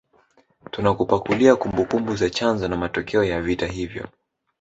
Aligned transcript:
Tunakupakulia 0.71 1.55
kumbukumbu 1.55 2.15
za 2.15 2.29
chanzo 2.29 2.67
na 2.67 2.77
matokeo 2.77 3.23
ya 3.23 3.41
vita 3.41 3.67
hivyo 3.67 4.07